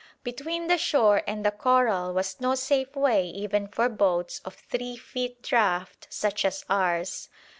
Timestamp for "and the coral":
1.27-2.11